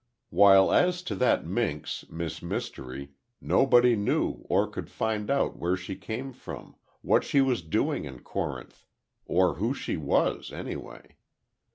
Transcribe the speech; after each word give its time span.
While 0.31 0.73
as 0.73 1.03
to 1.03 1.15
that 1.17 1.45
minx, 1.45 2.03
Miss 2.09 2.41
Mystery, 2.41 3.11
nobody 3.39 3.95
knew 3.95 4.43
or 4.49 4.65
could 4.67 4.89
find 4.89 5.29
out 5.29 5.57
where 5.59 5.77
she 5.77 5.95
came 5.95 6.33
from, 6.33 6.75
what 7.03 7.23
she 7.23 7.39
was 7.39 7.61
doing 7.61 8.05
in 8.05 8.21
Corinth, 8.21 8.87
or 9.27 9.57
who 9.57 9.75
she 9.75 9.97
was, 9.97 10.51
anyway. 10.51 11.17